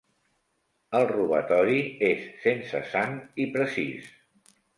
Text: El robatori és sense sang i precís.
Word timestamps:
El 0.99 1.03
robatori 1.11 1.81
és 2.07 2.25
sense 2.47 2.83
sang 2.95 3.15
i 3.45 3.49
precís. 3.59 4.11